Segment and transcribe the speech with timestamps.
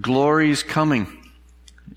[0.00, 1.06] Glory's coming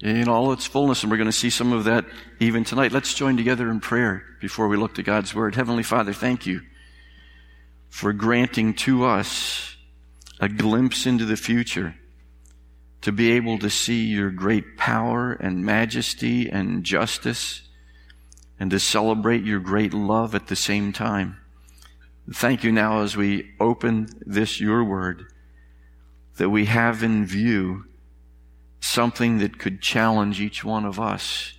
[0.02, 2.06] in all its fullness, and we're going to see some of that
[2.40, 2.92] even tonight.
[2.92, 5.56] Let's join together in prayer before we look to God's Word.
[5.56, 6.62] Heavenly Father, thank you
[7.90, 9.78] for granting to us
[10.40, 11.96] a glimpse into the future
[13.02, 17.62] to be able to see your great power and majesty and justice
[18.60, 21.38] and to celebrate your great love at the same time.
[22.34, 25.28] Thank you now as we open this, your word,
[26.38, 27.86] that we have in view
[28.80, 31.54] something that could challenge each one of us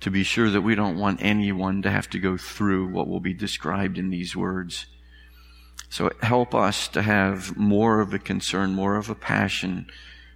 [0.00, 3.20] to be sure that we don't want anyone to have to go through what will
[3.20, 4.86] be described in these words.
[5.88, 9.86] So help us to have more of a concern, more of a passion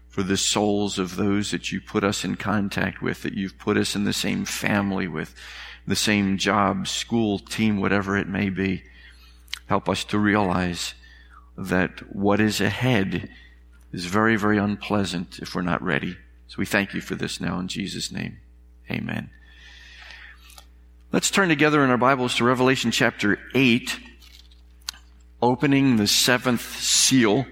[0.07, 3.77] for the souls of those that you put us in contact with, that you've put
[3.77, 5.35] us in the same family with,
[5.87, 8.85] the same job, school, team, whatever it may be.
[9.67, 10.95] Help us to realize
[11.57, 13.29] that what is ahead
[13.93, 16.17] is very, very unpleasant if we're not ready.
[16.49, 18.39] So we thank you for this now in Jesus' name.
[18.91, 19.31] Amen.
[21.13, 23.99] Let's turn together in our Bibles to Revelation chapter 8,
[25.41, 27.47] opening the seventh seal.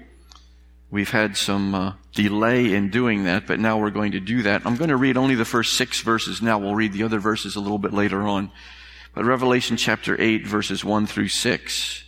[0.91, 4.63] We've had some uh, delay in doing that, but now we're going to do that.
[4.65, 6.59] I'm going to read only the first six verses now.
[6.59, 8.51] We'll read the other verses a little bit later on.
[9.15, 12.04] But Revelation chapter 8, verses 1 through 6.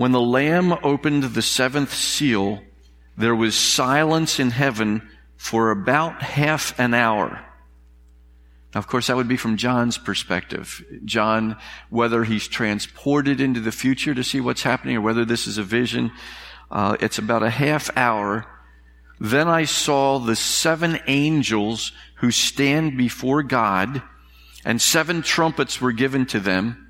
[0.00, 2.62] When the Lamb opened the seventh seal,
[3.18, 5.06] there was silence in heaven
[5.36, 7.44] for about half an hour.
[8.72, 10.82] Now, of course, that would be from John's perspective.
[11.04, 11.58] John,
[11.90, 15.62] whether he's transported into the future to see what's happening or whether this is a
[15.62, 16.12] vision,
[16.70, 18.46] uh, it's about a half hour.
[19.20, 24.00] Then I saw the seven angels who stand before God,
[24.64, 26.89] and seven trumpets were given to them.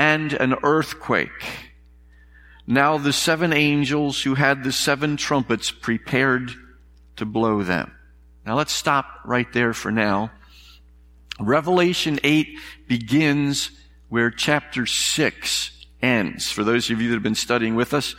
[0.00, 1.68] and an earthquake.
[2.66, 6.50] Now the seven angels who had the seven trumpets prepared
[7.16, 7.92] to blow them.
[8.46, 10.30] Now let's stop right there for now.
[11.38, 12.48] Revelation 8
[12.88, 13.72] begins
[14.08, 16.50] where chapter 6 ends.
[16.50, 18.14] For those of you that have been studying with us,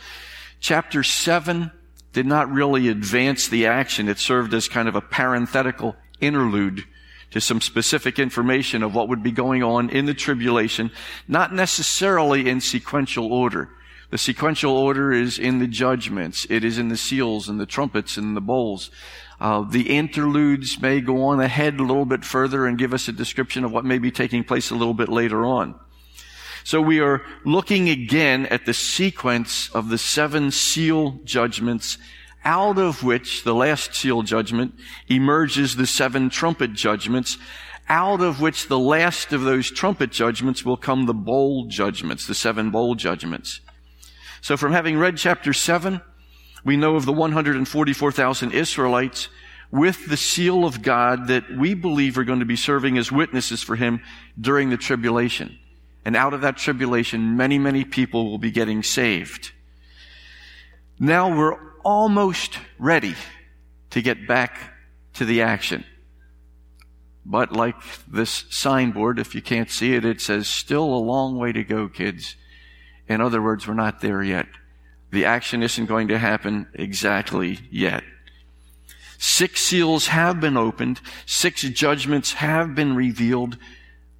[0.60, 1.72] chapter 7
[2.12, 4.08] did not really advance the action.
[4.08, 6.84] It served as kind of a parenthetical interlude
[7.32, 10.90] to some specific information of what would be going on in the tribulation,
[11.26, 13.68] not necessarily in sequential order.
[14.10, 16.46] The sequential order is in the judgments.
[16.50, 18.90] It is in the seals and the trumpets and the bowls.
[19.40, 23.12] Uh, the interludes may go on ahead a little bit further and give us a
[23.12, 25.74] description of what may be taking place a little bit later on.
[26.64, 31.98] So we are looking again at the sequence of the seven seal judgments
[32.44, 34.74] out of which the last seal judgment
[35.08, 37.38] emerges the seven trumpet judgments,
[37.88, 42.34] out of which the last of those trumpet judgments will come the bowl judgments, the
[42.34, 43.60] seven bowl judgments.
[44.40, 46.00] So from having read chapter 7,
[46.64, 49.28] we know of the 144,000 Israelites
[49.70, 53.62] with the seal of God that we believe are going to be serving as witnesses
[53.62, 54.02] for Him
[54.38, 55.58] during the tribulation.
[56.04, 59.52] And out of that tribulation, many, many people will be getting saved.
[60.98, 63.14] Now we're almost ready
[63.90, 64.58] to get back
[65.14, 65.84] to the action.
[67.24, 67.76] But like
[68.08, 71.88] this signboard, if you can't see it, it says, still a long way to go,
[71.88, 72.36] kids.
[73.08, 74.46] In other words, we're not there yet.
[75.10, 78.02] The action isn't going to happen exactly yet.
[79.18, 81.00] Six seals have been opened.
[81.26, 83.56] Six judgments have been revealed.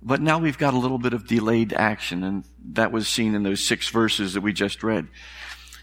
[0.00, 3.42] But now we've got a little bit of delayed action, and that was seen in
[3.42, 5.08] those six verses that we just read.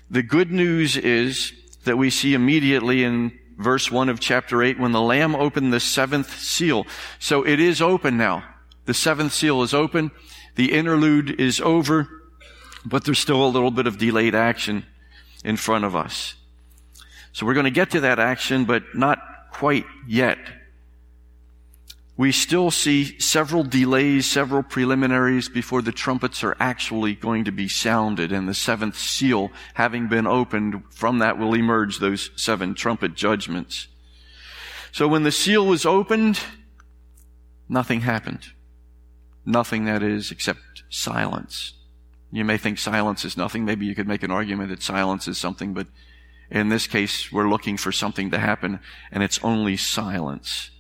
[0.10, 1.54] The good news is
[1.90, 5.80] that we see immediately in verse 1 of chapter 8 when the Lamb opened the
[5.80, 6.86] seventh seal.
[7.18, 8.44] So it is open now.
[8.86, 10.12] The seventh seal is open.
[10.54, 12.08] The interlude is over,
[12.86, 14.86] but there's still a little bit of delayed action
[15.44, 16.36] in front of us.
[17.32, 19.18] So we're going to get to that action, but not
[19.52, 20.38] quite yet
[22.20, 27.70] we still see several delays, several preliminaries before the trumpets are actually going to be
[27.70, 33.16] sounded and the seventh seal having been opened, from that will emerge those seven trumpet
[33.16, 33.88] judgments.
[34.92, 36.42] So when the seal was opened,
[37.70, 38.48] nothing happened.
[39.46, 41.72] Nothing that is except silence.
[42.34, 43.64] You may think silence is nothing.
[43.64, 45.88] Maybe you could make an argument that silence is something, but
[46.52, 48.80] In this case, we're looking for something to happen,
[49.12, 50.72] and it's only silence.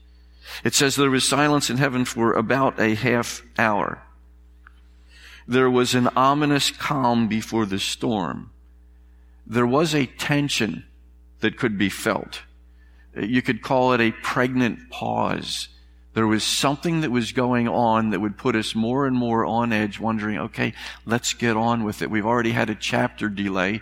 [0.63, 4.03] It says there was silence in heaven for about a half hour.
[5.47, 8.51] There was an ominous calm before the storm.
[9.47, 10.85] There was a tension
[11.39, 12.43] that could be felt.
[13.15, 15.69] You could call it a pregnant pause.
[16.13, 19.71] There was something that was going on that would put us more and more on
[19.71, 20.73] edge, wondering, okay,
[21.05, 22.11] let's get on with it.
[22.11, 23.81] We've already had a chapter delay.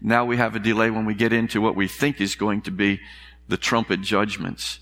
[0.00, 2.70] Now we have a delay when we get into what we think is going to
[2.70, 3.00] be
[3.48, 4.80] the trumpet judgments.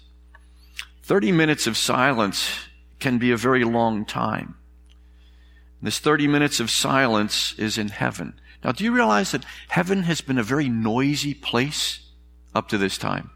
[1.04, 2.60] 30 minutes of silence
[2.98, 4.54] can be a very long time.
[5.82, 8.40] This 30 minutes of silence is in heaven.
[8.64, 12.00] Now, do you realize that heaven has been a very noisy place
[12.54, 13.30] up to this time?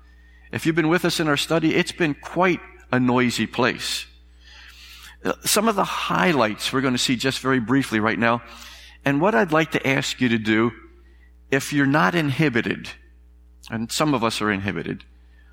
[0.50, 2.61] If you've been with us in our study, it's been quite
[2.91, 4.06] a noisy place.
[5.23, 8.43] Uh, some of the highlights we're going to see just very briefly right now.
[9.05, 10.73] And what I'd like to ask you to do,
[11.50, 12.88] if you're not inhibited,
[13.70, 15.05] and some of us are inhibited,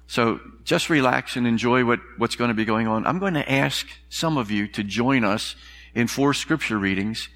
[0.07, 3.05] so just relax and enjoy what, what's going to be going on.
[3.05, 5.55] I'm going to ask some of you to join us
[5.93, 7.29] in four scripture readings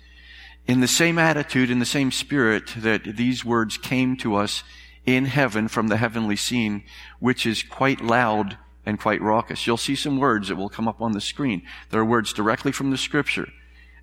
[0.67, 4.63] in the same attitude, in the same spirit that these words came to us
[5.03, 6.83] in heaven from the heavenly scene,
[7.19, 9.65] which is quite loud and quite raucous.
[9.65, 11.63] You'll see some words that will come up on the screen.
[11.89, 13.47] There are words directly from the scripture.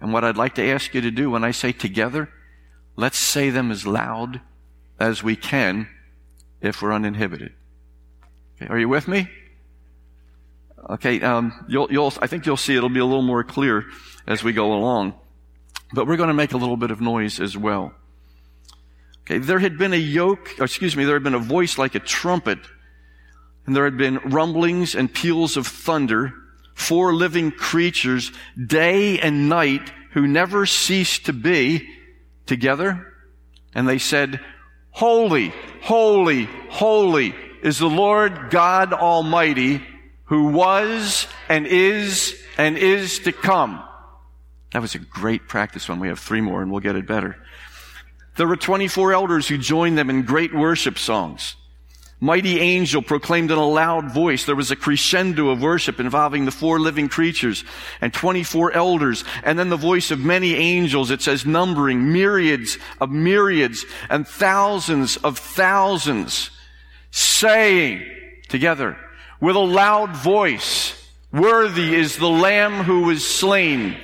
[0.00, 2.30] And what I'd like to ask you to do when I say together,
[2.96, 4.40] let's say them as loud
[4.98, 5.88] as we can
[6.60, 7.52] if we're uninhibited.
[8.56, 9.28] Okay, are you with me?
[10.88, 13.84] Okay, um, you'll, you'll, I think you'll see it'll be a little more clear
[14.26, 15.14] as we go along.
[15.92, 17.92] But we're going to make a little bit of noise as well.
[19.22, 22.00] Okay, there had been a yoke, excuse me, there had been a voice like a
[22.00, 22.58] trumpet,
[23.66, 26.32] and there had been rumblings and peals of thunder,
[26.74, 28.30] four living creatures,
[28.64, 31.88] day and night, who never ceased to be
[32.46, 33.12] together.
[33.74, 34.40] And they said,
[34.92, 35.52] Holy,
[35.82, 39.82] holy, holy is the Lord God Almighty
[40.26, 43.82] who was and is and is to come.
[44.72, 46.00] That was a great practice one.
[46.00, 47.36] We have three more and we'll get it better.
[48.36, 51.56] There were 24 elders who joined them in great worship songs.
[52.18, 54.44] Mighty angel proclaimed in a loud voice.
[54.44, 57.62] There was a crescendo of worship involving the four living creatures
[58.00, 59.22] and 24 elders.
[59.44, 61.10] And then the voice of many angels.
[61.10, 66.50] It says numbering myriads of myriads and thousands of thousands
[67.16, 68.06] saying
[68.48, 68.98] together
[69.40, 70.94] with a loud voice,
[71.32, 73.96] worthy is the lamb who was slain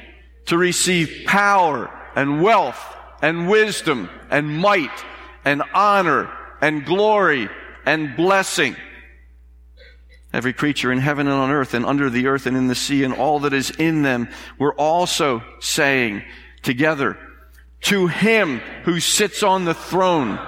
[0.46, 2.82] to receive power and wealth
[3.20, 5.04] and wisdom and might
[5.44, 6.30] and honor
[6.62, 7.50] and glory
[7.84, 8.76] and blessing.
[10.32, 13.04] Every creature in heaven and on earth and under the earth and in the sea
[13.04, 14.28] and all that is in them
[14.58, 16.22] were also saying
[16.62, 17.18] together,
[17.82, 20.38] to him who sits on the throne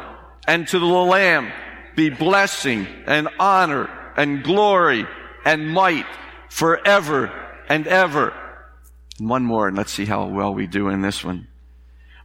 [0.46, 1.52] and to the lamb
[1.96, 5.06] be blessing and honor and glory
[5.44, 6.06] and might
[6.48, 7.32] forever
[7.68, 8.32] and ever.
[9.18, 11.48] One more, and let's see how well we do in this one.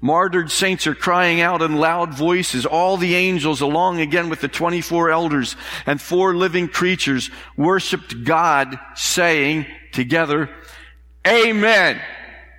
[0.01, 2.65] Martyred saints are crying out in loud voices.
[2.65, 5.55] All the angels, along again with the 24 elders
[5.85, 10.49] and four living creatures, worshiped God, saying together,
[11.27, 12.01] Amen.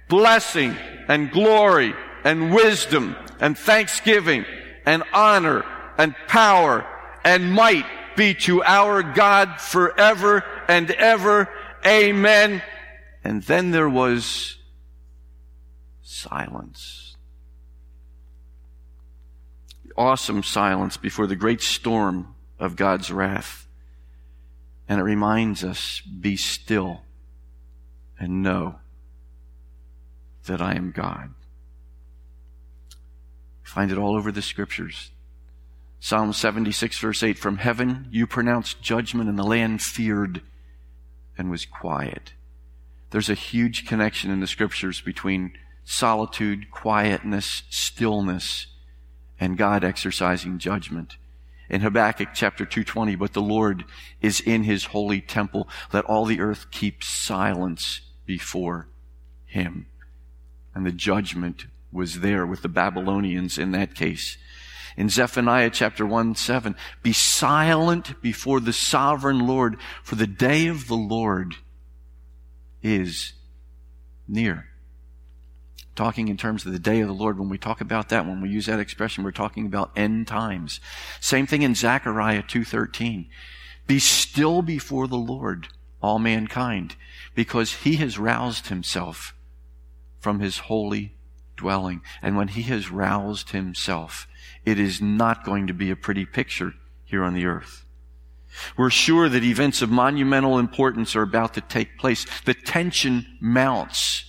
[0.09, 0.77] Blessing
[1.09, 4.45] and glory and wisdom and thanksgiving
[4.85, 5.65] and honor
[5.97, 6.87] and power
[7.25, 7.87] and might
[8.17, 11.49] be to our God forever and ever.
[11.87, 12.63] Amen.
[13.25, 14.57] And then there was
[16.03, 17.17] silence.
[19.97, 23.67] Awesome silence before the great storm of God's wrath.
[24.89, 27.03] And it reminds us, be still
[28.19, 28.77] and know
[30.47, 31.35] that I am God.
[33.63, 35.13] Find it all over the scriptures.
[36.03, 40.41] Psalm 76 verse 8, from heaven you pronounced judgment and the land feared
[41.37, 42.33] and was quiet.
[43.11, 45.53] There's a huge connection in the scriptures between
[45.85, 48.69] solitude, quietness, stillness,
[49.39, 51.17] and God exercising judgment.
[51.69, 53.85] In Habakkuk chapter 220, but the Lord
[54.23, 55.69] is in his holy temple.
[55.93, 58.89] Let all the earth keep silence before
[59.45, 59.87] him.
[60.75, 64.39] And the judgment was there with the Babylonians in that case
[65.01, 66.77] in Zephaniah chapter 1 7.
[67.03, 71.55] Be silent before the sovereign Lord, for the day of the Lord
[72.83, 73.33] is
[74.29, 74.67] near.
[75.97, 78.43] Talking in terms of the day of the Lord, when we talk about that, when
[78.43, 80.81] we use that expression, we're talking about end times.
[81.19, 83.27] Same thing in Zechariah 2.13.
[83.87, 85.69] Be still before the Lord,
[86.03, 86.95] all mankind,
[87.35, 89.35] because he has roused himself
[90.19, 91.15] from his holy
[91.57, 92.03] dwelling.
[92.21, 94.27] And when he has roused himself,
[94.71, 96.73] it is not going to be a pretty picture
[97.05, 97.85] here on the earth.
[98.77, 102.27] We're sure that events of monumental importance are about to take place.
[102.45, 104.25] The tension mounts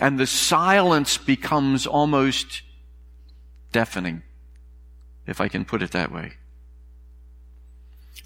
[0.00, 2.62] and the silence becomes almost
[3.72, 4.22] deafening,
[5.26, 6.32] if I can put it that way.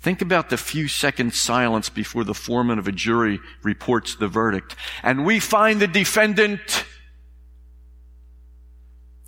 [0.01, 4.77] Think about the few seconds silence before the foreman of a jury reports the verdict.
[5.03, 6.85] And we find the defendant.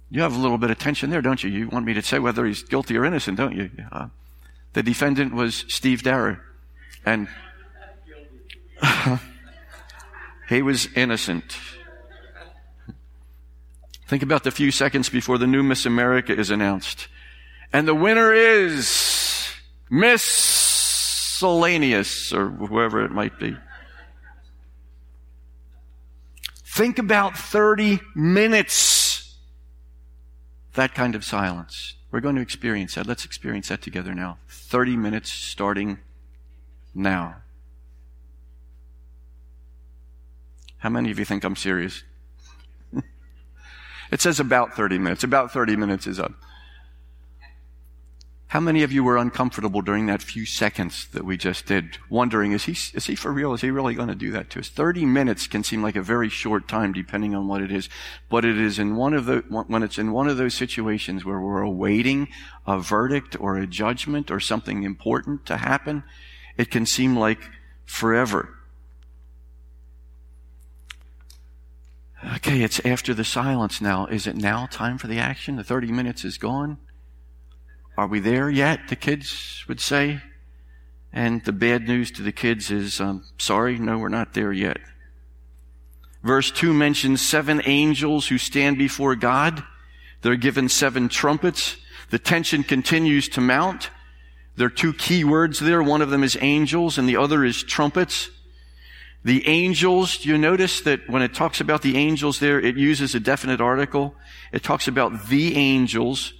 [0.08, 1.50] You have a little bit of tension there, don't you?
[1.50, 3.70] You want me to say whether he's guilty or innocent, don't you?
[3.90, 4.08] Uh,
[4.72, 6.38] the defendant was Steve Darrow.
[7.04, 7.28] And
[10.48, 11.56] he was innocent.
[14.06, 17.08] Think about the few seconds before the new Miss America is announced.
[17.72, 19.48] And the winner is
[19.90, 20.56] Miss
[21.36, 23.54] Miscellaneous, or whoever it might be.
[26.64, 29.05] Think about 30 minutes.
[30.76, 31.94] That kind of silence.
[32.10, 33.06] We're going to experience that.
[33.06, 34.38] Let's experience that together now.
[34.48, 35.98] 30 minutes starting
[36.94, 37.36] now.
[40.78, 42.04] How many of you think I'm serious?
[44.10, 45.24] it says about 30 minutes.
[45.24, 46.32] About 30 minutes is up.
[48.48, 52.52] How many of you were uncomfortable during that few seconds that we just did, wondering,
[52.52, 53.52] is he, is he for real?
[53.54, 54.68] Is he really going to do that to us?
[54.68, 57.88] 30 minutes can seem like a very short time depending on what it is,
[58.28, 61.40] but it is in one of the, when it's in one of those situations where
[61.40, 62.28] we're awaiting
[62.68, 66.04] a verdict or a judgment or something important to happen,
[66.56, 67.40] it can seem like
[67.84, 68.56] forever.
[72.36, 74.06] Okay, it's after the silence now.
[74.06, 75.56] Is it now time for the action?
[75.56, 76.78] The 30 minutes is gone.
[77.96, 78.88] Are we there yet?
[78.88, 80.20] The kids would say.
[81.12, 84.78] And the bad news to the kids is, um, sorry, no, we're not there yet.
[86.22, 89.64] Verse 2 mentions seven angels who stand before God.
[90.20, 91.76] They're given seven trumpets.
[92.10, 93.90] The tension continues to mount.
[94.56, 95.82] There are two key words there.
[95.82, 98.30] One of them is angels and the other is trumpets.
[99.24, 103.20] The angels, you notice that when it talks about the angels there, it uses a
[103.20, 104.14] definite article.
[104.52, 106.32] It talks about the angels.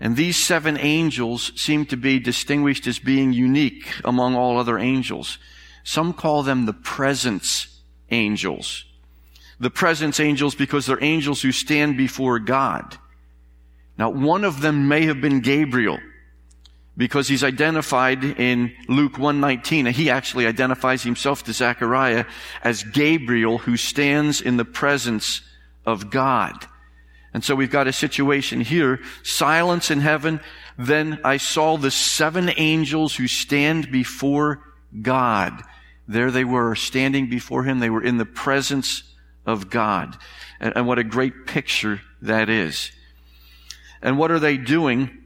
[0.00, 5.38] And these seven angels seem to be distinguished as being unique among all other angels.
[5.84, 7.80] Some call them the presence
[8.10, 8.86] angels.
[9.58, 12.96] The presence angels because they're angels who stand before God.
[13.98, 15.98] Now, one of them may have been Gabriel
[16.96, 19.86] because he's identified in Luke 119.
[19.86, 22.24] And he actually identifies himself to Zechariah
[22.62, 25.42] as Gabriel who stands in the presence
[25.84, 26.66] of God.
[27.32, 30.40] And so we've got a situation here, silence in heaven.
[30.76, 34.62] Then I saw the seven angels who stand before
[35.00, 35.62] God.
[36.08, 37.78] There they were, standing before him.
[37.78, 39.04] They were in the presence
[39.46, 40.16] of God.
[40.58, 42.90] And, and what a great picture that is.
[44.02, 45.16] And what are they doing?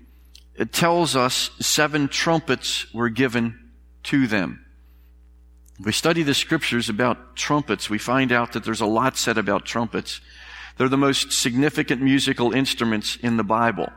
[0.56, 3.58] It tells us seven trumpets were given
[4.04, 4.64] to them.
[5.82, 9.64] we study the scriptures about trumpets, we find out that there's a lot said about
[9.64, 10.20] trumpets.
[10.76, 13.88] They're the most significant musical instruments in the Bible.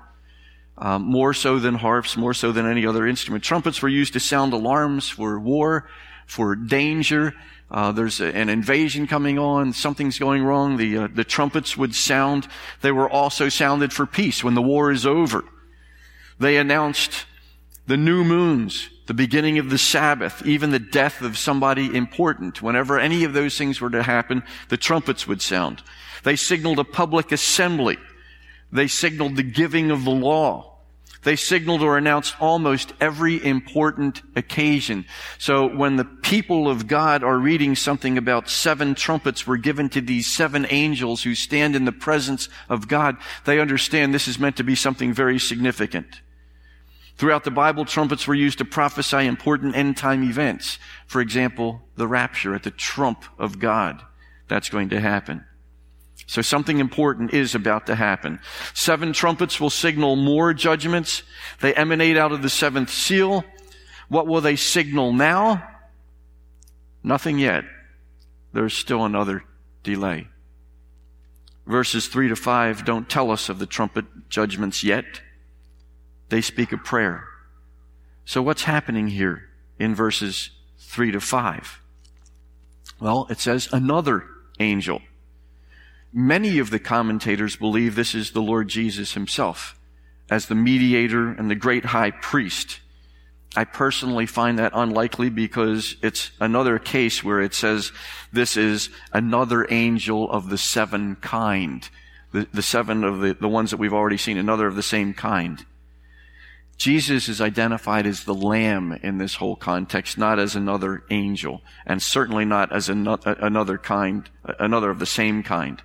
[0.78, 3.44] Um, more so than harps, more so than any other instrument.
[3.44, 5.90] Trumpets were used to sound alarms for war,
[6.28, 7.34] for danger.
[7.72, 10.78] Uh, there's a, an invasion coming on, something's going wrong.
[10.78, 12.48] The uh, the trumpets would sound.
[12.82, 15.44] They were also sounded for peace when the war is over.
[16.40, 17.26] They announced
[17.88, 22.62] the new moons, the beginning of the Sabbath, even the death of somebody important.
[22.62, 25.82] Whenever any of those things were to happen, the trumpets would sound.
[26.24, 27.98] They signaled a public assembly.
[28.72, 30.78] They signaled the giving of the law.
[31.24, 35.06] They signaled or announced almost every important occasion.
[35.38, 40.02] So when the people of God are reading something about seven trumpets were given to
[40.02, 44.58] these seven angels who stand in the presence of God, they understand this is meant
[44.58, 46.22] to be something very significant.
[47.18, 50.78] Throughout the Bible, trumpets were used to prophesy important end time events.
[51.08, 54.02] For example, the rapture at the trump of God.
[54.48, 55.44] That's going to happen.
[56.28, 58.40] So something important is about to happen.
[58.74, 61.24] Seven trumpets will signal more judgments.
[61.62, 63.46] They emanate out of the seventh seal.
[64.10, 65.66] What will they signal now?
[67.02, 67.64] Nothing yet.
[68.52, 69.46] There's still another
[69.84, 70.28] delay.
[71.66, 75.06] Verses 3 to 5 don't tell us of the trumpet judgments yet.
[76.30, 77.24] They speak a prayer.
[78.26, 79.44] So what's happening here
[79.80, 81.82] in verses 3 to 5?
[83.00, 84.26] Well, it says another
[84.60, 85.02] angel.
[86.14, 89.80] Many of the commentators believe this is the Lord Jesus himself
[90.30, 92.80] as the mediator and the great high priest.
[93.56, 97.92] I personally find that unlikely because it's another case where it says
[98.32, 101.90] this is another angel of the seven kind.
[102.32, 105.14] the, the seven of the, the ones that we've already seen, another of the same
[105.14, 105.66] kind.
[106.78, 112.02] Jesus is identified as the lamb in this whole context, not as another angel, and
[112.02, 115.82] certainly not as another kind, another of the same kind.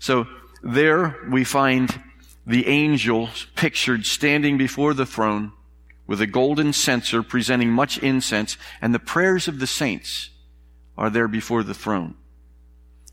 [0.00, 0.26] So
[0.62, 2.02] there we find
[2.46, 5.52] the angel pictured standing before the throne
[6.06, 10.30] with a golden censer presenting much incense, and the prayers of the saints
[10.98, 12.14] are there before the throne.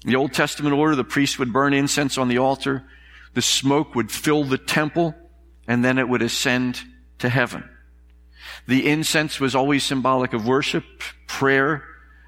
[0.04, 2.86] In the Old Testament order, the priest would burn incense on the altar,
[3.34, 5.14] the smoke would fill the temple,
[5.68, 6.82] and then it would ascend
[7.20, 7.70] to heaven.
[8.68, 10.86] The incense was always symbolic of worship,
[11.28, 11.84] prayer,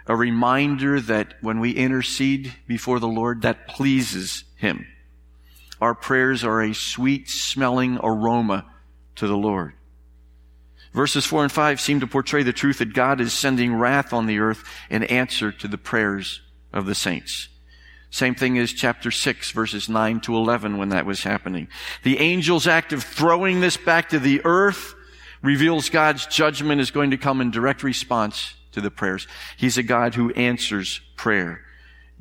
[0.09, 4.87] a reminder that when we intercede before the Lord, that pleases Him.
[5.79, 8.65] Our prayers are a sweet smelling aroma
[9.17, 9.73] to the Lord.
[10.93, 14.25] Verses 4 and 5 seem to portray the truth that God is sending wrath on
[14.25, 16.41] the earth in answer to the prayers
[16.73, 17.47] of the saints.
[18.09, 21.67] Same thing as chapter 6 verses 9 to 11 when that was happening.
[22.01, 24.95] The angel's act of throwing this back to the earth
[25.43, 29.27] reveals God's judgment is going to come in direct response to the prayers.
[29.57, 31.61] He's a God who answers prayer.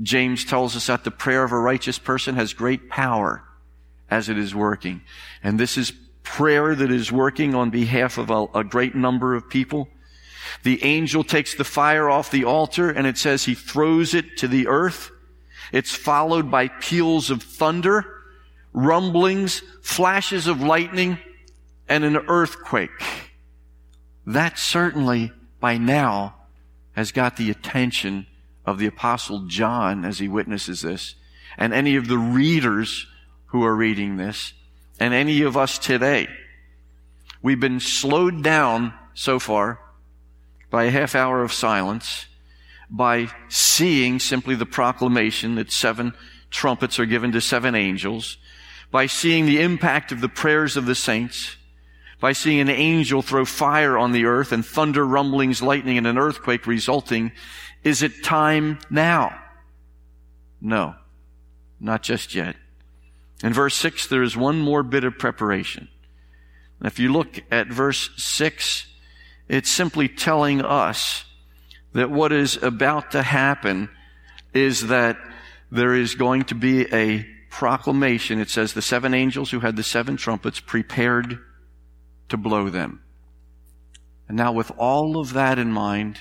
[0.01, 3.45] James tells us that the prayer of a righteous person has great power
[4.11, 5.03] as it is working.
[5.43, 9.49] And this is prayer that is working on behalf of a, a great number of
[9.49, 9.89] people.
[10.63, 14.49] The angel takes the fire off the altar and it says he throws it to
[14.49, 15.11] the earth.
[15.73, 18.07] It's followed by peals of thunder,
[18.73, 21.19] rumblings, flashes of lightning,
[21.89, 22.91] and an earthquake.
[24.27, 26.37] That certainly by now
[26.99, 28.27] has got the attention
[28.67, 31.15] of the apostle John as he witnesses this
[31.57, 33.07] and any of the readers
[33.47, 34.53] who are reading this
[34.99, 36.27] and any of us today.
[37.41, 39.79] We've been slowed down so far
[40.71, 42.27] by a half hour of silence
[42.91, 46.15] by seeing simply the proclamation that seven
[46.51, 48.39] trumpets are given to seven angels,
[48.91, 51.59] by seeing the impact of the prayers of the saints,
[52.21, 56.19] by seeing an angel throw fire on the earth and thunder, rumblings, lightning, and an
[56.19, 57.33] earthquake resulting.
[57.85, 59.39] Is it time now?
[60.61, 60.97] No,
[61.79, 62.57] not just yet.
[63.43, 65.89] In verse 6, there is one more bit of preparation.
[66.83, 68.87] if you look at verse 6,
[69.49, 71.25] it's simply telling us
[71.93, 73.89] that what is about to happen
[74.53, 75.17] is that
[75.71, 78.41] there is going to be a proclamation.
[78.41, 81.39] It says the seven angels who had the seven trumpets prepared
[82.29, 83.03] to blow them.
[84.29, 86.21] And now with all of that in mind,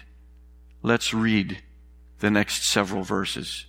[0.82, 1.62] let's read
[2.20, 3.65] the next several verses,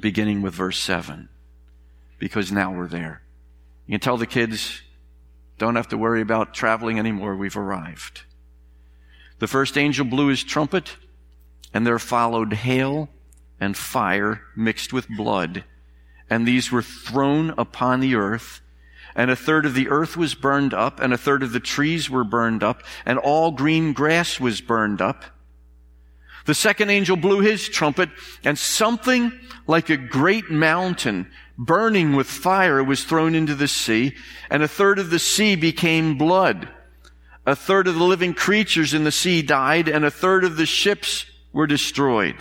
[0.00, 1.28] beginning with verse 7,
[2.18, 3.22] because now we're there.
[3.86, 4.82] You can tell the kids,
[5.58, 7.36] don't have to worry about traveling anymore.
[7.36, 8.22] We've arrived.
[9.38, 10.96] The first angel blew his trumpet,
[11.74, 13.10] and there followed hail
[13.60, 15.64] and fire mixed with blood.
[16.30, 18.61] And these were thrown upon the earth.
[19.14, 22.08] And a third of the earth was burned up, and a third of the trees
[22.08, 25.24] were burned up, and all green grass was burned up.
[26.44, 28.10] The second angel blew his trumpet,
[28.44, 29.32] and something
[29.66, 34.16] like a great mountain burning with fire was thrown into the sea,
[34.50, 36.68] and a third of the sea became blood.
[37.46, 40.66] A third of the living creatures in the sea died, and a third of the
[40.66, 42.36] ships were destroyed.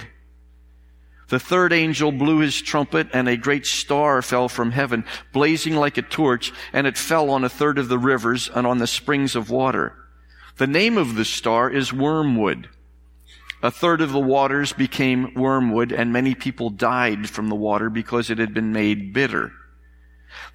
[1.32, 5.98] The third angel blew his trumpet, and a great star fell from heaven, blazing like
[5.98, 9.34] a torch, and it fell on a third of the rivers and on the springs
[9.34, 9.96] of water.
[10.58, 12.68] The name of the star is wormwood.
[13.64, 18.30] A third of the waters became wormwood, and many people died from the water because
[18.30, 19.54] it had been made bitter.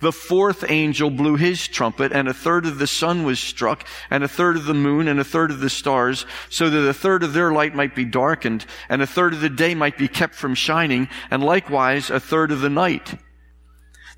[0.01, 4.23] The fourth angel blew his trumpet, and a third of the sun was struck, and
[4.23, 7.23] a third of the moon, and a third of the stars, so that a third
[7.23, 10.35] of their light might be darkened, and a third of the day might be kept
[10.35, 13.19] from shining, and likewise a third of the night.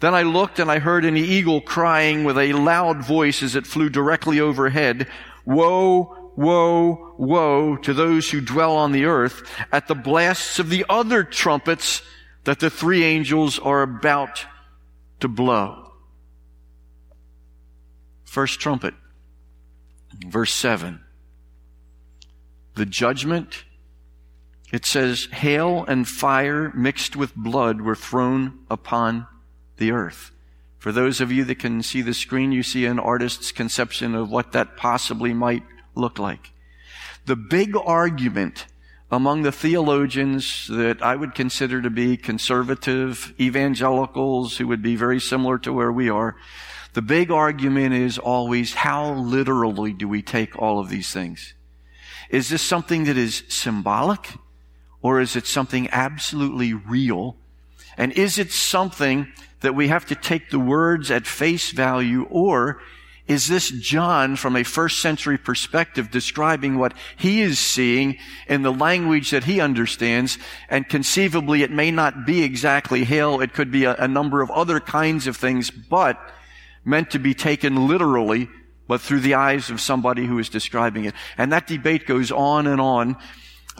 [0.00, 3.66] Then I looked, and I heard an eagle crying with a loud voice as it
[3.66, 5.08] flew directly overhead,
[5.44, 9.42] Woe, woe, woe to those who dwell on the earth
[9.72, 12.02] at the blasts of the other trumpets
[12.44, 14.44] that the three angels are about
[15.20, 15.92] to blow.
[18.24, 18.94] First trumpet,
[20.26, 21.00] verse 7.
[22.74, 23.64] The judgment,
[24.72, 29.26] it says, hail and fire mixed with blood were thrown upon
[29.78, 30.30] the earth.
[30.78, 34.30] For those of you that can see the screen, you see an artist's conception of
[34.30, 36.52] what that possibly might look like.
[37.26, 38.66] The big argument
[39.10, 45.20] among the theologians that I would consider to be conservative evangelicals who would be very
[45.20, 46.36] similar to where we are,
[46.92, 51.54] the big argument is always how literally do we take all of these things?
[52.28, 54.34] Is this something that is symbolic
[55.00, 57.36] or is it something absolutely real?
[57.96, 62.80] And is it something that we have to take the words at face value or
[63.28, 68.16] is this John from a first century perspective describing what he is seeing
[68.48, 70.38] in the language that he understands?
[70.70, 73.42] And conceivably it may not be exactly hail.
[73.42, 76.18] It could be a, a number of other kinds of things, but
[76.86, 78.48] meant to be taken literally,
[78.86, 81.14] but through the eyes of somebody who is describing it.
[81.36, 83.18] And that debate goes on and on.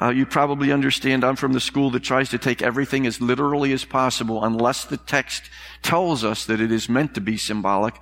[0.01, 3.73] Uh, you probably understand I'm from the school that tries to take everything as literally
[3.73, 5.51] as possible unless the text
[5.83, 7.95] tells us that it is meant to be symbolic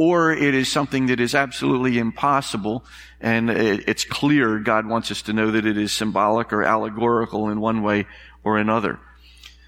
[0.00, 2.82] or it is something that is absolutely impossible
[3.20, 7.60] and it's clear God wants us to know that it is symbolic or allegorical in
[7.60, 8.06] one way
[8.42, 8.98] or another.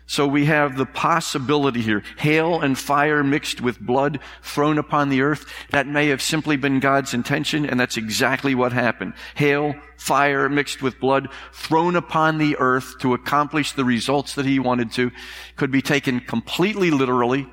[0.06, 2.02] So we have the possibility here.
[2.16, 5.44] Hail and fire mixed with blood thrown upon the earth.
[5.68, 9.12] That may have simply been God's intention, and that's exactly what happened.
[9.34, 14.58] Hail, fire mixed with blood thrown upon the earth to accomplish the results that he
[14.58, 15.10] wanted to.
[15.56, 17.46] Could be taken completely literally,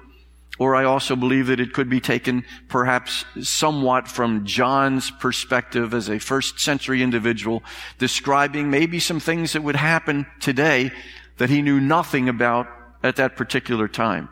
[0.59, 6.09] or I also believe that it could be taken perhaps somewhat from John's perspective as
[6.09, 7.63] a first century individual,
[7.97, 10.91] describing maybe some things that would happen today
[11.37, 12.67] that he knew nothing about
[13.01, 14.27] at that particular time.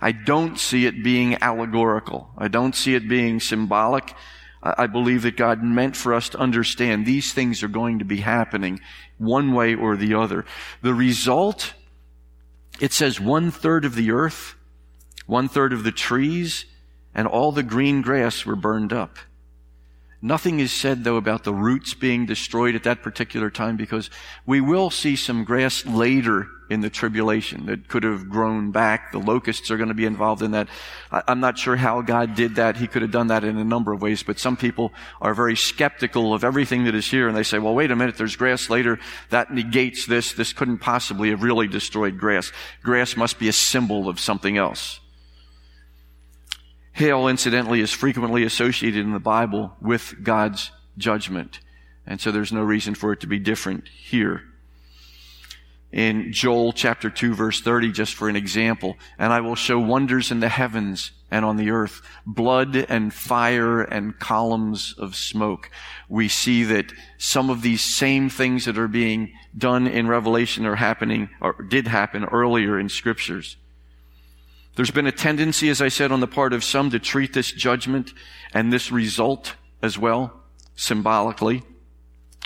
[0.00, 2.30] I don't see it being allegorical.
[2.36, 4.14] I don't see it being symbolic.
[4.62, 8.16] I believe that God meant for us to understand these things are going to be
[8.18, 8.80] happening
[9.18, 10.44] one way or the other.
[10.82, 11.74] The result,
[12.80, 14.55] it says one third of the earth
[15.26, 16.64] one third of the trees
[17.14, 19.18] and all the green grass were burned up.
[20.22, 24.10] Nothing is said, though, about the roots being destroyed at that particular time because
[24.46, 29.12] we will see some grass later in the tribulation that could have grown back.
[29.12, 30.68] The locusts are going to be involved in that.
[31.12, 32.76] I'm not sure how God did that.
[32.76, 35.54] He could have done that in a number of ways, but some people are very
[35.54, 38.68] skeptical of everything that is here and they say, well, wait a minute, there's grass
[38.68, 38.98] later.
[39.30, 40.32] That negates this.
[40.32, 42.50] This couldn't possibly have really destroyed grass.
[42.82, 44.98] Grass must be a symbol of something else.
[46.96, 51.60] Hail, incidentally, is frequently associated in the Bible with God's judgment.
[52.06, 54.44] And so there's no reason for it to be different here.
[55.92, 60.30] In Joel chapter 2 verse 30, just for an example, and I will show wonders
[60.30, 65.70] in the heavens and on the earth, blood and fire and columns of smoke.
[66.08, 70.76] We see that some of these same things that are being done in Revelation are
[70.76, 73.58] happening, or did happen earlier in scriptures.
[74.76, 77.50] There's been a tendency, as I said, on the part of some to treat this
[77.50, 78.12] judgment
[78.52, 80.42] and this result as well,
[80.74, 81.62] symbolically.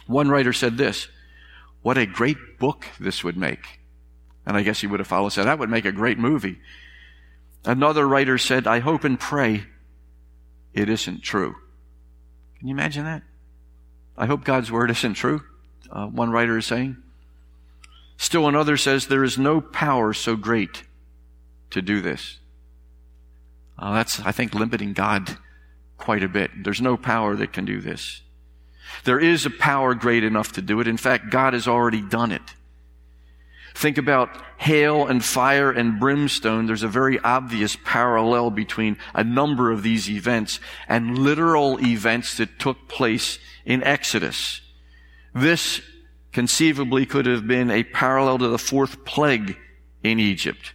[0.06, 1.08] One writer said this,
[1.82, 3.80] what a great book this would make.
[4.46, 6.60] And I guess he would have followed said, that would make a great movie.
[7.64, 9.64] Another writer said, I hope and pray
[10.72, 11.56] it isn't true.
[12.58, 13.22] Can you imagine that?
[14.16, 15.42] I hope God's word isn't true,
[15.90, 16.96] uh, one writer is saying.
[18.18, 20.84] Still another says, there is no power so great
[21.70, 22.38] to do this.
[23.78, 25.38] Uh, that's, I think, limiting God
[25.96, 26.50] quite a bit.
[26.64, 28.22] There's no power that can do this.
[29.04, 30.88] There is a power great enough to do it.
[30.88, 32.42] In fact, God has already done it.
[33.74, 36.66] Think about hail and fire and brimstone.
[36.66, 42.58] There's a very obvious parallel between a number of these events and literal events that
[42.58, 44.60] took place in Exodus.
[45.34, 45.80] This
[46.32, 49.56] conceivably could have been a parallel to the fourth plague
[50.02, 50.72] in Egypt.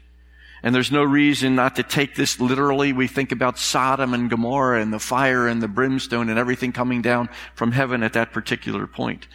[0.66, 2.92] And there's no reason not to take this literally.
[2.92, 7.04] We think about Sodom and Gomorrah and the fire and the brimstone and everything coming
[7.04, 9.28] down from heaven at that particular point.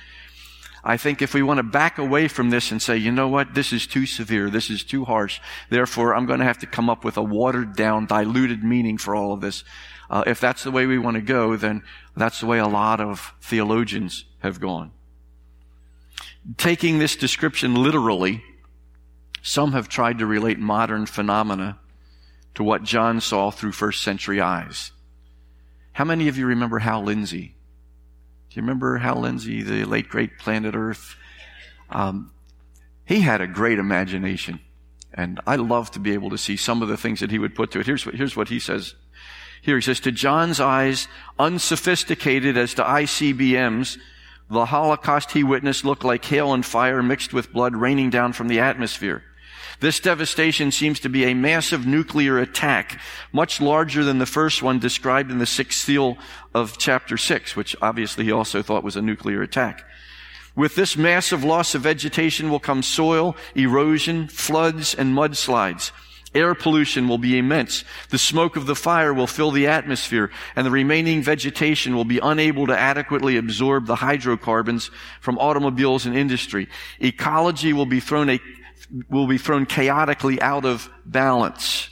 [0.82, 3.54] I think if we want to back away from this and say, you know what,
[3.54, 5.38] this is too severe, this is too harsh,
[5.68, 9.14] therefore I'm going to have to come up with a watered down, diluted meaning for
[9.14, 9.62] all of this.
[10.10, 11.84] Uh, if that's the way we want to go, then
[12.16, 14.90] that's the way a lot of theologians have gone.
[16.56, 18.42] Taking this description literally,
[19.42, 21.78] some have tried to relate modern phenomena
[22.54, 24.92] to what John saw through first century eyes.
[25.92, 27.54] How many of you remember Hal Lindsey?
[28.50, 31.16] Do you remember Hal Lindsey, the late great Planet Earth?
[31.88, 32.32] Um,
[33.04, 34.60] he had a great imagination.
[35.12, 37.54] And I love to be able to see some of the things that he would
[37.54, 37.86] put to it.
[37.86, 38.94] Here's what, here's what he says.
[39.62, 43.98] Here he says, to John's eyes, unsophisticated as to ICBMs,
[44.48, 48.48] the Holocaust he witnessed looked like hail and fire mixed with blood raining down from
[48.48, 49.22] the atmosphere.
[49.80, 53.00] This devastation seems to be a massive nuclear attack,
[53.32, 56.18] much larger than the first one described in the sixth seal
[56.54, 59.84] of chapter six, which obviously he also thought was a nuclear attack.
[60.54, 65.92] With this massive loss of vegetation will come soil, erosion, floods, and mudslides.
[66.34, 67.82] Air pollution will be immense.
[68.10, 72.20] The smoke of the fire will fill the atmosphere, and the remaining vegetation will be
[72.22, 74.90] unable to adequately absorb the hydrocarbons
[75.20, 76.68] from automobiles and industry.
[77.00, 78.40] Ecology will be thrown a
[79.08, 81.90] will be thrown chaotically out of balance.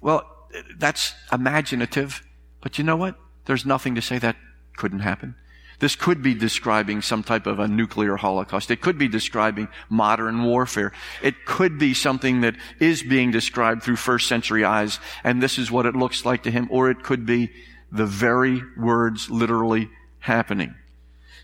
[0.00, 0.30] Well,
[0.78, 2.22] that's imaginative,
[2.60, 3.16] but you know what?
[3.46, 4.36] There's nothing to say that
[4.76, 5.34] couldn't happen.
[5.80, 8.70] This could be describing some type of a nuclear holocaust.
[8.70, 10.92] It could be describing modern warfare.
[11.22, 15.70] It could be something that is being described through first century eyes, and this is
[15.70, 17.50] what it looks like to him, or it could be
[17.90, 20.74] the very words literally happening.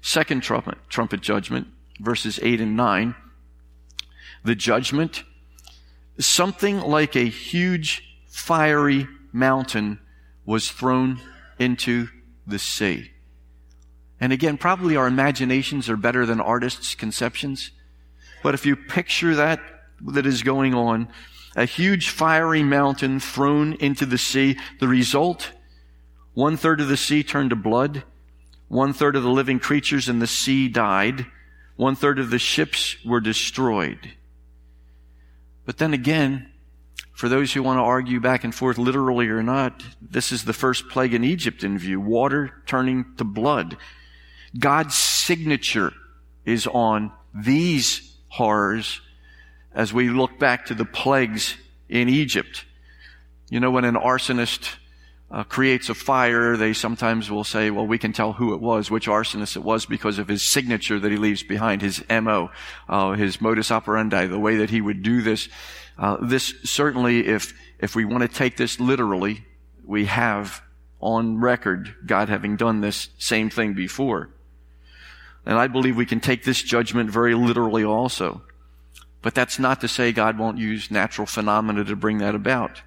[0.01, 1.67] Second trumpet, trumpet judgment,
[2.01, 3.15] verses 8 and 9.
[4.45, 5.25] The judgment,
[6.19, 10.01] something like a huge fiery mountain
[10.45, 11.21] was thrown
[11.59, 12.09] into
[12.47, 13.11] the sea.
[14.21, 17.71] And again, probably our imaginations are better than artists' conceptions.
[18.43, 19.61] But if you picture that,
[20.09, 21.09] that is going on,
[21.57, 25.53] a huge fiery mountain thrown into the sea, the result,
[26.35, 28.05] one third of the sea turned to blood,
[28.69, 31.27] one third of the living creatures in the sea died,
[31.77, 34.13] one third of the ships were destroyed.
[35.71, 36.51] But then again,
[37.13, 40.53] for those who want to argue back and forth literally or not, this is the
[40.53, 43.77] first plague in Egypt in view water turning to blood.
[44.59, 45.93] God's signature
[46.45, 49.01] is on these horrors
[49.73, 51.55] as we look back to the plagues
[51.89, 52.65] in Egypt.
[53.49, 54.75] You know, when an arsonist
[55.31, 58.91] uh, creates a fire, they sometimes will say, well, we can tell who it was,
[58.91, 62.51] which arsonist it was because of his signature that he leaves behind, his MO,
[62.89, 65.49] uh, his modus operandi, the way that he would do this.
[65.97, 69.45] Uh, this certainly, if, if we want to take this literally,
[69.87, 70.63] we have
[71.01, 74.31] on record God having done this same thing before.
[75.47, 78.43] And I believe we can take this judgment very literally also.
[79.23, 82.83] But that's not to say God won't use natural phenomena to bring that about.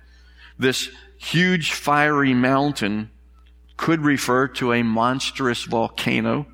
[0.58, 0.90] This
[1.24, 3.10] huge fiery mountain
[3.78, 6.46] could refer to a monstrous volcano,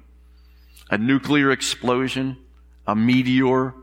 [0.92, 2.38] a nuclear explosion,
[2.88, 3.74] a meteor,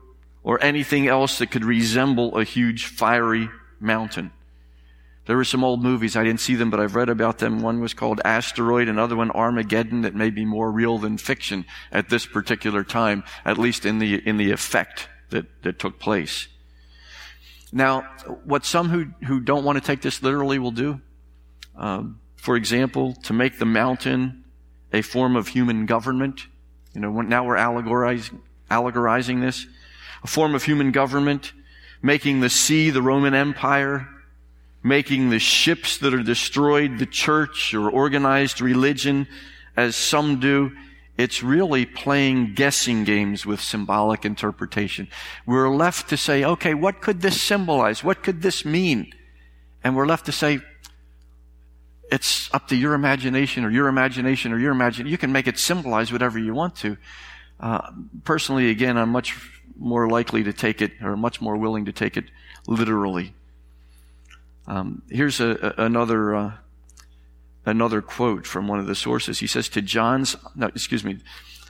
[0.45, 4.31] or anything else that could resemble a huge fiery mountain.
[5.27, 6.17] There were some old movies.
[6.17, 7.61] I didn't see them, but I've read about them.
[7.61, 12.09] One was called Asteroid, another one Armageddon that may be more real than fiction at
[12.09, 16.47] this particular time, at least in the, in the effect that, that took place.
[17.77, 18.09] Now,
[18.47, 20.99] what some who, who don't want to take this literally will do,
[21.77, 24.45] um, for example, to make the mountain
[24.95, 26.41] a form of human government.
[26.95, 29.67] You know, now we're allegorizing, allegorizing this.
[30.25, 31.53] A form of human government,
[32.01, 34.09] making the sea the Roman Empire,
[34.83, 39.29] making the ships that are destroyed the church or organized religion
[39.77, 40.75] as some do.
[41.17, 45.09] It's really playing guessing games with symbolic interpretation.
[45.47, 48.05] We're left to say, okay, what could this symbolize?
[48.05, 49.13] What could this mean?
[49.83, 50.61] And we're left to say,
[52.11, 55.11] it's up to your imagination or your imagination or your imagination.
[55.11, 56.97] You can make it symbolize whatever you want to.
[57.59, 57.91] Uh,
[58.25, 59.37] personally, again, I'm much
[59.79, 62.25] more likely to take it or much more willing to take it
[62.67, 63.33] literally.
[64.67, 66.53] Um, here's a, a, another uh,
[67.67, 69.39] another quote from one of the sources.
[69.41, 71.19] He says to John's, no, excuse me,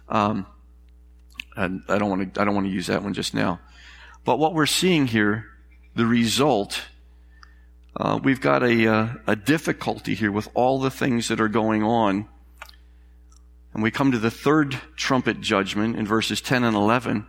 [0.09, 0.47] um,
[1.57, 3.61] I don't want to I don't want to use that one just now.
[4.25, 5.47] But what we're seeing here,
[5.95, 6.83] the result,
[7.97, 11.83] uh, we've got a uh, a difficulty here with all the things that are going
[11.83, 12.29] on.
[13.73, 17.27] And we come to the third trumpet judgment in verses 10 and 11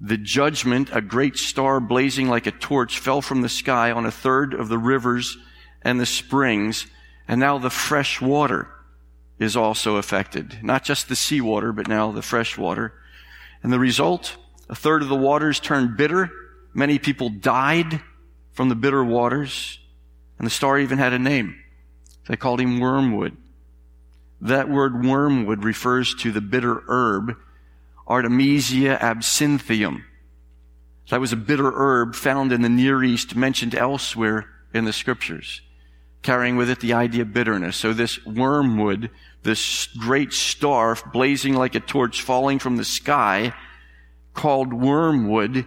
[0.00, 4.10] the judgment, a great star blazing like a torch, fell from the sky on a
[4.10, 5.38] third of the rivers
[5.82, 6.86] and the springs,
[7.26, 8.68] and now the fresh water
[9.38, 10.58] is also affected.
[10.62, 12.94] Not just the seawater, but now the fresh water.
[13.62, 14.36] And the result,
[14.68, 16.30] a third of the waters turned bitter.
[16.72, 18.00] Many people died
[18.52, 19.78] from the bitter waters.
[20.38, 21.56] And the star even had a name.
[22.28, 23.36] They called him wormwood.
[24.40, 27.36] That word wormwood refers to the bitter herb
[28.06, 30.04] Artemisia absinthium.
[31.10, 35.60] That was a bitter herb found in the Near East, mentioned elsewhere in the scriptures,
[36.24, 37.76] carrying with it the idea of bitterness.
[37.76, 39.10] So this wormwood,
[39.44, 43.54] this great star blazing like a torch falling from the sky,
[44.32, 45.66] called wormwood,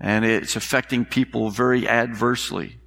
[0.00, 2.78] and it's affecting people very adversely.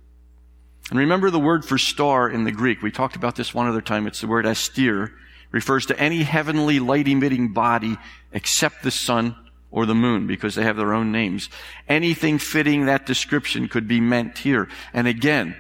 [0.90, 2.82] And remember the word for star in the Greek.
[2.82, 4.08] We talked about this one other time.
[4.08, 5.14] It's the word aster
[5.52, 7.98] refers to any heavenly light emitting body
[8.32, 9.36] except the sun
[9.72, 11.50] or the moon because they have their own names.
[11.88, 14.68] Anything fitting that description could be meant here.
[14.94, 15.56] And again,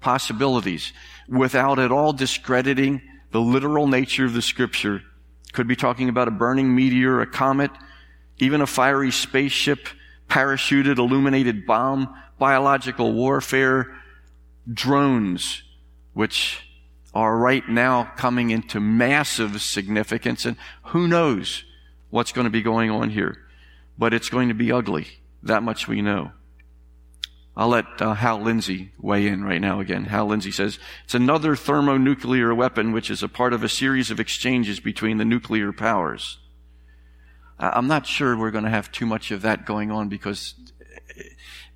[0.00, 0.92] possibilities
[1.28, 5.02] without at all discrediting the literal nature of the scripture.
[5.52, 7.70] Could be talking about a burning meteor, a comet,
[8.38, 9.88] even a fiery spaceship,
[10.28, 13.94] parachuted illuminated bomb, biological warfare,
[14.72, 15.62] drones,
[16.14, 16.60] which
[17.12, 21.64] are right now coming into massive significance and who knows
[22.10, 23.38] what's going to be going on here.
[23.98, 25.06] But it's going to be ugly.
[25.42, 26.32] That much we know.
[27.56, 30.04] I'll let uh, Hal Lindsey weigh in right now again.
[30.04, 34.20] Hal Lindsey says, it's another thermonuclear weapon which is a part of a series of
[34.20, 36.38] exchanges between the nuclear powers.
[37.58, 40.54] I'm not sure we're going to have too much of that going on because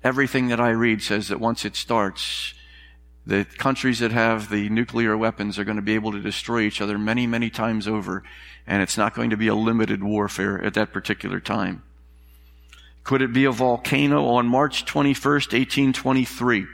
[0.03, 2.55] everything that I read says that once it starts,
[3.27, 6.81] the countries that have the nuclear weapons are going to be able to destroy each
[6.81, 8.23] other many, many times over,
[8.65, 11.83] and it's not going to be a limited warfare at that particular time.
[13.05, 16.65] Could it be a volcano on March 21st, 1823?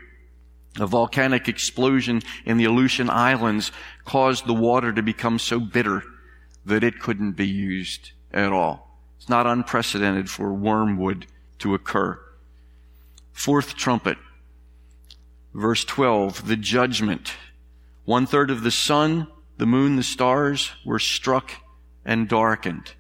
[0.80, 3.74] A volcanic explosion in the Aleutian Islands
[4.06, 6.04] caused the water to become so bitter
[6.66, 8.98] that it couldn't be used at all.
[9.18, 11.28] It's not unprecedented for wormwood
[11.60, 12.18] to occur.
[13.34, 14.18] Fourth trumpet,
[15.54, 17.34] verse 12, the judgment.
[18.06, 21.52] One third of the sun, the moon, the stars were struck
[22.06, 22.94] and darkened.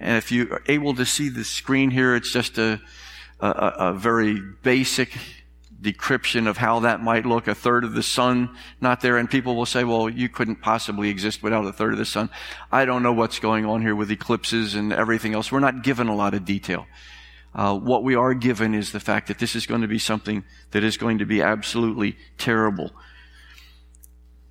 [0.00, 2.80] And if you are able to see the screen here, it's just a,
[3.38, 5.16] a, a very basic
[5.80, 7.48] decryption of how that might look.
[7.48, 9.18] A third of the sun not there.
[9.18, 12.30] And people will say, well, you couldn't possibly exist without a third of the sun.
[12.72, 15.52] I don't know what's going on here with eclipses and everything else.
[15.52, 16.86] We're not given a lot of detail.
[17.54, 20.44] Uh, what we are given is the fact that this is going to be something
[20.70, 22.90] that is going to be absolutely terrible.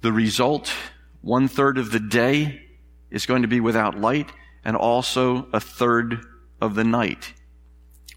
[0.02, 0.72] The result,
[1.22, 2.62] one third of the day
[3.10, 4.30] is going to be without light
[4.70, 6.24] and also a third
[6.62, 7.34] of the night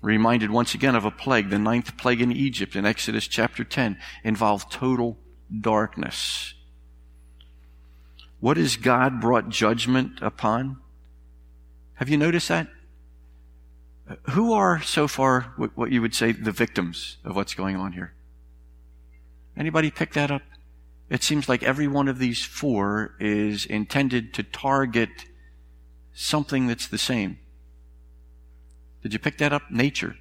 [0.03, 1.49] reminded once again of a plague.
[1.49, 5.17] The ninth plague in Egypt in Exodus chapter 10 involved total
[5.63, 6.53] darkness.
[8.41, 10.77] What has God brought judgment upon?
[11.95, 12.69] Have you noticed that?
[14.33, 18.13] Who are so far what you would say the victims of what's going on here?
[19.57, 20.43] Anybody pick that up?
[21.09, 25.09] It seems like every one of these four is intended to target
[26.15, 27.39] something that's the same.
[29.03, 29.71] Did you pick that up?
[29.71, 30.17] Nature.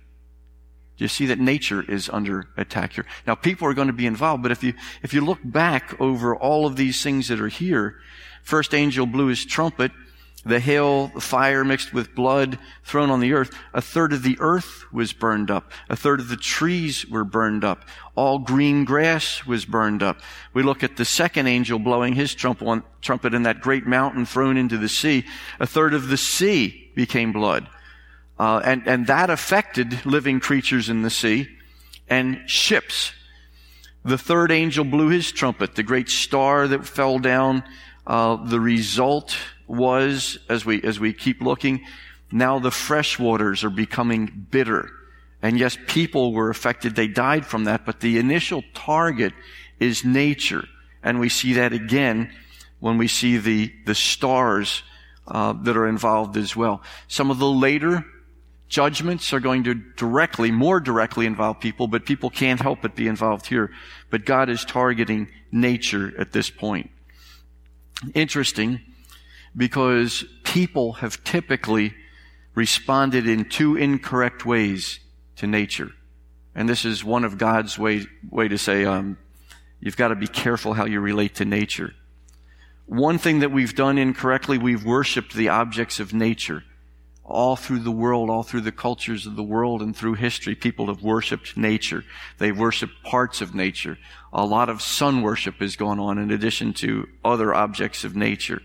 [0.97, 3.05] Do you see that nature is under attack here?
[3.25, 6.35] Now people are going to be involved, but if you, if you look back over
[6.35, 7.95] all of these things that are here,
[8.43, 9.91] first angel blew his trumpet,
[10.43, 13.51] the hail, the fire mixed with blood thrown on the earth.
[13.73, 15.71] A third of the earth was burned up.
[15.87, 17.85] A third of the trees were burned up.
[18.15, 20.19] All green grass was burned up.
[20.53, 24.79] We look at the second angel blowing his trumpet in that great mountain thrown into
[24.79, 25.25] the sea.
[25.59, 27.67] A third of the sea became blood.
[28.39, 31.47] Uh, and, and that affected living creatures in the sea
[32.09, 33.13] and ships.
[34.03, 37.63] The third angel blew his trumpet, the great star that fell down.
[38.07, 39.37] Uh, the result
[39.71, 41.85] was, as we, as we keep looking,
[42.31, 44.89] now the fresh waters are becoming bitter.
[45.41, 46.95] And yes, people were affected.
[46.95, 49.33] They died from that, but the initial target
[49.79, 50.65] is nature.
[51.03, 52.31] And we see that again
[52.79, 54.83] when we see the, the stars
[55.27, 56.81] uh, that are involved as well.
[57.07, 58.05] Some of the later
[58.67, 63.07] judgments are going to directly, more directly involve people, but people can't help but be
[63.07, 63.71] involved here.
[64.09, 66.89] But God is targeting nature at this point.
[68.13, 68.81] Interesting
[69.55, 71.93] because people have typically
[72.55, 74.99] responded in two incorrect ways
[75.37, 75.91] to nature.
[76.53, 79.17] And this is one of God's way, way to say, um,
[79.79, 81.93] you've got to be careful how you relate to nature.
[82.85, 86.63] One thing that we've done incorrectly, we've worshiped the objects of nature
[87.31, 90.87] all through the world, all through the cultures of the world and through history, people
[90.87, 92.03] have worshiped nature.
[92.37, 93.97] They've worshiped parts of nature.
[94.33, 98.61] A lot of sun worship has gone on in addition to other objects of nature.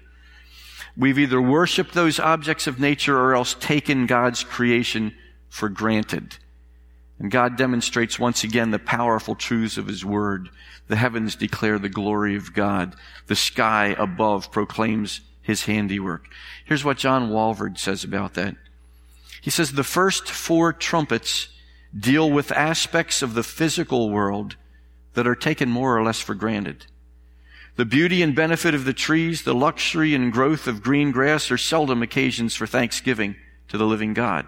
[0.97, 5.15] We've either worshiped those objects of nature or else taken God's creation
[5.49, 6.37] for granted.
[7.19, 10.49] And God demonstrates once again the powerful truths of His Word.
[10.89, 12.95] The heavens declare the glory of God.
[13.27, 16.27] The sky above proclaims his handiwork.
[16.65, 18.57] Here's what John Walvoord says about that.
[19.41, 21.49] He says the first four trumpets
[21.97, 24.57] deal with aspects of the physical world
[25.15, 26.87] that are taken more or less for granted.
[27.77, 31.59] The beauty and benefit of the trees, the luxury and growth of green grass are
[31.59, 33.37] seldom occasions for thanksgiving
[33.69, 34.47] to the living God.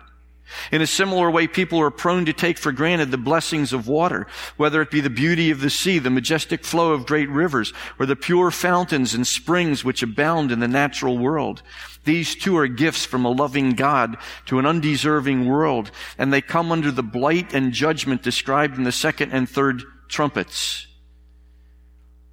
[0.72, 4.26] In a similar way, people are prone to take for granted the blessings of water,
[4.56, 8.06] whether it be the beauty of the sea, the majestic flow of great rivers, or
[8.06, 11.62] the pure fountains and springs which abound in the natural world.
[12.04, 14.16] These too are gifts from a loving God
[14.46, 18.92] to an undeserving world, and they come under the blight and judgment described in the
[18.92, 20.87] second and third trumpets.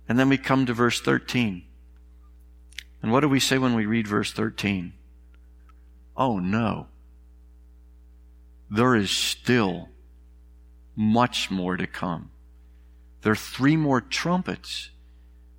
[0.08, 1.64] And then we come to verse 13.
[3.02, 4.94] And what do we say when we read verse 13?
[6.18, 6.88] Oh no
[8.70, 9.90] there is still
[10.96, 12.32] much more to come.
[13.22, 14.92] There are three more trumpets,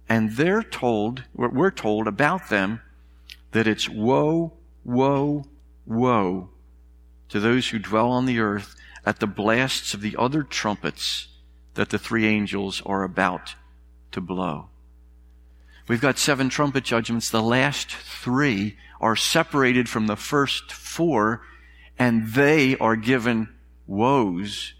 [0.08, 2.80] and they're told, we're told about them
[3.52, 5.44] that it's woe, woe,
[5.84, 6.50] woe
[7.28, 11.28] to those who dwell on the earth at the blasts of the other trumpets
[11.74, 13.54] that the three angels are about
[14.16, 14.70] to blow.
[15.88, 17.30] We've got seven trumpet judgments.
[17.30, 21.42] The last three are separated from the first four,
[21.98, 23.54] and they are given
[23.86, 24.72] woes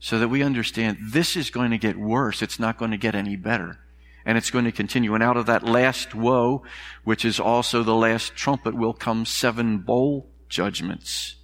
[0.00, 2.40] so that we understand this is going to get worse.
[2.40, 3.78] It's not going to get any better.
[4.24, 5.14] And it's going to continue.
[5.14, 6.62] And out of that last woe,
[7.04, 11.36] which is also the last trumpet, will come seven bowl judgments.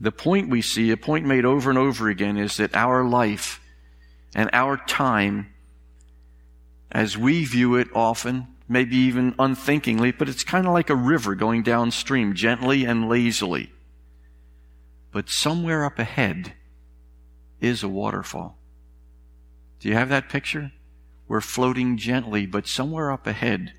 [0.00, 3.60] The point we see, a point made over and over again, is that our life
[4.36, 5.48] and our time,
[6.92, 11.34] as we view it often, maybe even unthinkingly, but it's kind of like a river
[11.34, 13.72] going downstream, gently and lazily.
[15.10, 16.52] But somewhere up ahead
[17.62, 18.58] is a waterfall.
[19.80, 20.70] Do you have that picture?
[21.26, 23.72] We're floating gently, but somewhere up ahead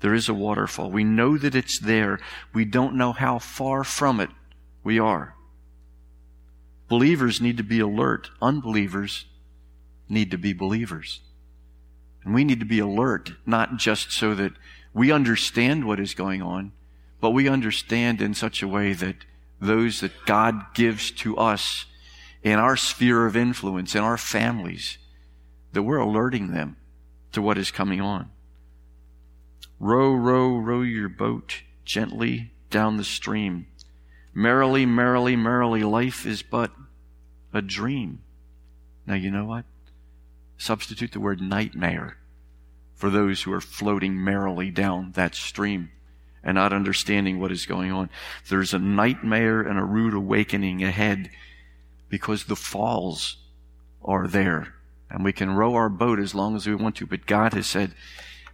[0.00, 0.90] there is a waterfall.
[0.90, 2.18] We know that it's there.
[2.54, 4.30] We don't know how far from it
[4.82, 5.34] we are.
[6.88, 8.30] Believers need to be alert.
[8.40, 9.26] Unbelievers
[10.08, 11.20] need to be believers.
[12.24, 14.52] And we need to be alert, not just so that
[14.92, 16.72] we understand what is going on,
[17.20, 19.16] but we understand in such a way that
[19.60, 21.86] those that God gives to us
[22.42, 24.98] in our sphere of influence, in our families,
[25.72, 26.76] that we're alerting them
[27.32, 28.30] to what is coming on.
[29.80, 33.66] Row, row, row your boat gently down the stream.
[34.34, 36.70] Merrily, merrily, merrily, life is but
[37.52, 38.20] a dream.
[39.06, 39.64] Now, you know what?
[40.58, 42.18] Substitute the word nightmare
[42.94, 45.90] for those who are floating merrily down that stream
[46.42, 48.10] and not understanding what is going on.
[48.48, 51.30] There's a nightmare and a rude awakening ahead
[52.08, 53.36] because the falls
[54.04, 54.74] are there.
[55.10, 57.06] And we can row our boat as long as we want to.
[57.06, 57.94] But God has said,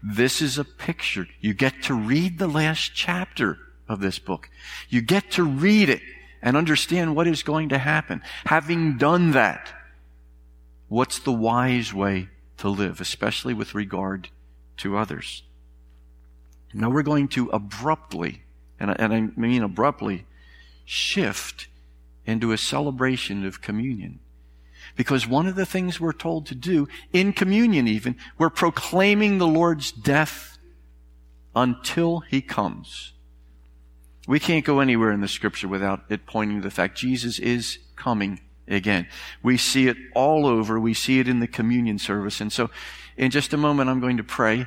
[0.02, 1.26] this is a picture.
[1.40, 4.50] You get to read the last chapter of this book.
[4.88, 6.02] You get to read it
[6.42, 8.22] and understand what is going to happen.
[8.44, 9.72] Having done that,
[10.94, 14.28] what's the wise way to live, especially with regard
[14.76, 15.42] to others?
[16.72, 18.42] Now we're going to abruptly,
[18.78, 20.24] and I, and I mean abruptly,
[20.84, 21.66] shift
[22.26, 24.20] into a celebration of communion.
[24.96, 29.48] Because one of the things we're told to do, in communion even, we're proclaiming the
[29.48, 30.58] Lord's death
[31.56, 33.12] until He comes.
[34.28, 37.78] We can't go anywhere in the scripture without it pointing to the fact Jesus is
[37.96, 39.06] coming again.
[39.42, 40.78] We see it all over.
[40.80, 42.40] We see it in the communion service.
[42.40, 42.70] And so
[43.16, 44.66] in just a moment, I'm going to pray.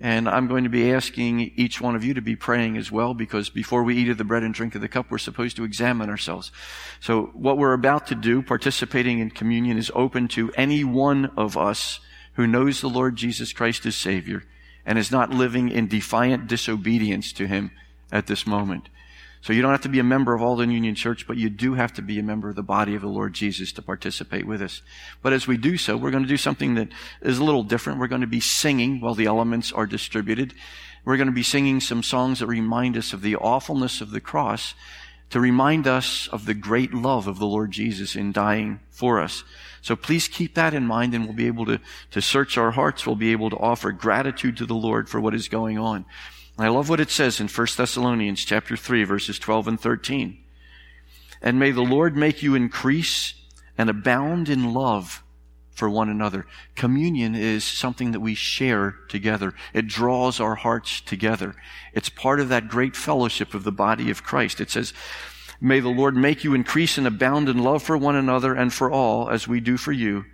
[0.00, 3.14] And I'm going to be asking each one of you to be praying as well
[3.14, 5.64] because before we eat of the bread and drink of the cup, we're supposed to
[5.64, 6.52] examine ourselves.
[7.00, 11.56] So what we're about to do, participating in communion, is open to any one of
[11.56, 11.98] us
[12.34, 14.44] who knows the Lord Jesus Christ as Savior
[14.86, 17.72] and is not living in defiant disobedience to Him
[18.12, 18.88] at this moment.
[19.40, 21.74] So you don't have to be a member of Alden Union Church, but you do
[21.74, 24.60] have to be a member of the body of the Lord Jesus to participate with
[24.60, 24.82] us.
[25.22, 26.88] But as we do so, we're going to do something that
[27.22, 28.00] is a little different.
[28.00, 30.54] We're going to be singing while the elements are distributed.
[31.04, 34.20] We're going to be singing some songs that remind us of the awfulness of the
[34.20, 34.74] cross,
[35.30, 39.44] to remind us of the great love of the Lord Jesus in dying for us.
[39.82, 41.80] So please keep that in mind and we'll be able to,
[42.10, 43.06] to search our hearts.
[43.06, 46.04] We'll be able to offer gratitude to the Lord for what is going on.
[46.60, 50.38] I love what it says in 1 Thessalonians chapter 3 verses 12 and 13.
[51.40, 53.34] And may the Lord make you increase
[53.76, 55.22] and abound in love
[55.70, 56.46] for one another.
[56.74, 59.54] Communion is something that we share together.
[59.72, 61.54] It draws our hearts together.
[61.92, 64.60] It's part of that great fellowship of the body of Christ.
[64.60, 64.92] It says,
[65.60, 68.90] May the Lord make you increase and abound in love for one another and for
[68.90, 70.24] all as we do for you,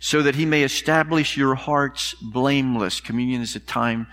[0.00, 3.00] so that he may establish your hearts blameless.
[3.00, 4.08] Communion is a time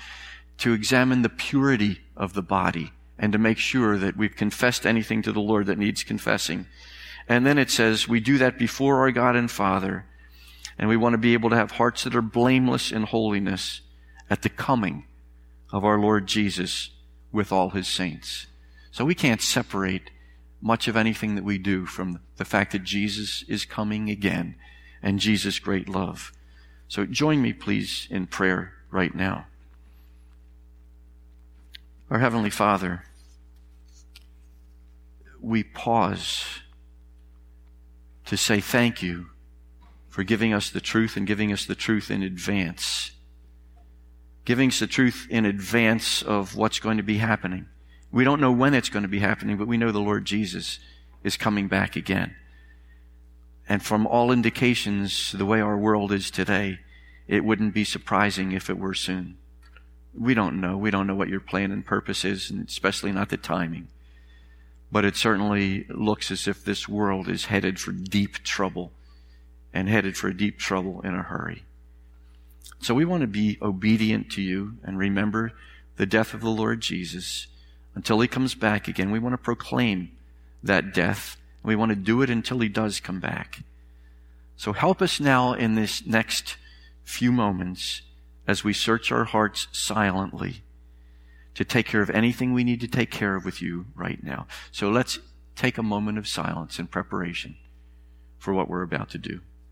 [0.60, 5.22] to examine the purity of the body and to make sure that we've confessed anything
[5.24, 6.68] to the Lord that needs confessing.
[7.28, 10.06] And then it says we do that before our God and Father,
[10.78, 13.82] and we want to be able to have hearts that are blameless in holiness
[14.30, 15.06] at the coming
[15.72, 16.92] of our Lord Jesus
[17.32, 18.48] with all his saints.
[18.92, 20.12] So we can't separate
[20.62, 24.56] much of anything that we do from the fact that Jesus is coming again
[25.04, 26.32] and Jesus' great love.
[26.88, 29.48] So join me, please, in prayer right now.
[32.10, 33.04] Our Heavenly Father,
[35.42, 36.46] we pause
[38.26, 39.28] to say thank you
[40.08, 43.12] for giving us the truth and giving us the truth in advance.
[44.46, 47.68] Giving us the truth in advance of what's going to be happening.
[48.10, 50.80] We don't know when it's going to be happening, but we know the Lord Jesus
[51.26, 52.38] is coming back again.
[53.68, 56.80] And from all indications, the way our world is today,
[57.28, 59.40] it wouldn't be surprising if it were soon.
[60.20, 60.78] We don't know.
[60.78, 63.88] We don't know what your plan and purpose is, and especially not the timing.
[64.92, 68.92] but it certainly looks as if this world is headed for deep trouble
[69.74, 71.64] and headed for deep trouble in a hurry.
[72.80, 75.52] So we want to be obedient to you and remember
[75.98, 77.48] the death of the Lord Jesus
[77.96, 79.12] until he comes back again.
[79.12, 80.12] We want to proclaim
[80.64, 81.38] that death.
[81.64, 83.60] We want to do it until he does come back.
[84.56, 86.56] So help us now in this next
[87.04, 88.04] few moments
[88.48, 90.64] as we search our hearts silently
[91.54, 94.48] to take care of anything we need to take care of with you right now.
[94.72, 95.20] So let's
[95.56, 97.58] take a moment of silence in preparation
[98.38, 99.42] for what we're about to do.